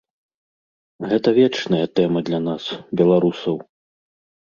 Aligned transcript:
Гэта 1.11 1.29
вечная 1.39 1.83
тэма 2.01 2.19
для 2.33 2.43
нас, 2.49 2.63
беларусаў. 3.03 3.65